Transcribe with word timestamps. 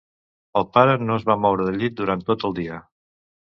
El 0.61 0.65
pare 0.77 0.95
no 1.03 1.19
es 1.21 1.29
va 1.31 1.37
moure 1.43 1.69
del 1.69 1.79
llit 1.85 1.99
durant 2.03 2.27
tot 2.33 2.51
el 2.51 2.61
dia. 2.65 2.85